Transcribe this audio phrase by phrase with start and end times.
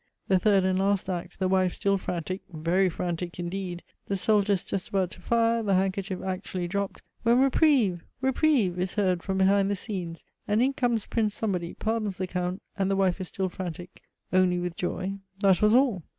[0.29, 3.83] The third and last act, the wife still frantic, very frantic indeed!
[4.07, 8.03] the soldiers just about to fire, the handkerchief actually dropped; when reprieve!
[8.19, 8.79] reprieve!
[8.79, 12.89] is heard from behind the scenes: and in comes Prince Somebody, pardons the Count, and
[12.89, 14.01] the wife is still frantic,
[14.33, 16.01] only with joy; that was all!